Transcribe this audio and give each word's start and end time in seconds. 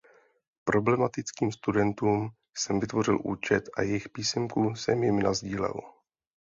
Problematickým 0.63 1.51
studentům 1.51 2.29
jsem 2.57 2.79
vytvořil 2.79 3.19
účet 3.23 3.63
a 3.77 3.81
jejich 3.81 4.09
písemku 4.09 4.75
jsem 4.75 5.03
jim 5.03 5.19
nasdílel. 5.19 5.73